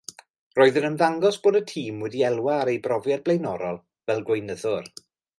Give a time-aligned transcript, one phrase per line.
[0.59, 3.77] Roedd yn ymddangos bod y tîm wedi elwa ar ei brofiad blaenorol
[4.09, 4.89] fel gweinyddwr.